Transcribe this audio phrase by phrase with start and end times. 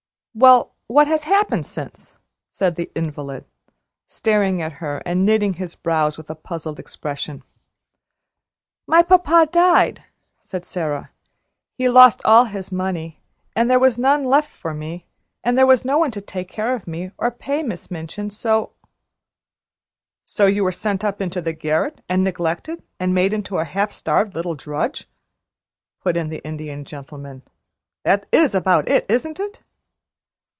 [0.33, 2.19] "Well, what has happened since then?"
[2.53, 3.43] said the invalid,
[4.07, 7.43] staring at her and knitting his brows with a puzzled expression.
[8.87, 10.05] "My papa died,"
[10.41, 11.09] said Sara.
[11.77, 13.19] "He lost all his money,
[13.57, 15.05] and there was none left for me
[15.43, 18.71] and there was no one to take care of me or pay Miss Minchin, so"
[20.23, 23.91] "So you were sent up into the garret and neglected, and made into a half
[23.91, 25.09] starved little drudge!"
[26.01, 27.41] put in the Indian Gentleman.
[28.05, 29.61] "That is about it, isn't it?"